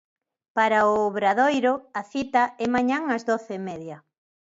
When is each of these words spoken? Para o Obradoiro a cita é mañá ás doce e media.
Para 0.57 0.79
o 0.89 0.91
Obradoiro 1.09 1.73
a 1.99 2.01
cita 2.11 2.43
é 2.63 2.65
mañá 2.75 2.99
ás 3.15 3.23
doce 3.29 3.51
e 3.59 3.63
media. 3.69 3.97